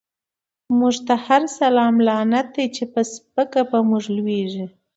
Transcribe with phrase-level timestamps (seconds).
[0.77, 4.65] موږ ته هر سلام لعنت دی، چی په سپکه په موږ لويږی